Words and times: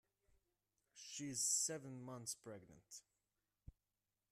She 0.95 1.29
is 1.29 1.39
seven 1.41 2.01
months 2.03 2.33
pregnant. 2.33 3.03